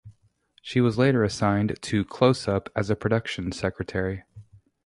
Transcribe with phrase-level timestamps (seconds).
[0.63, 4.23] She was later assigned to "Close Up" as a production secretary.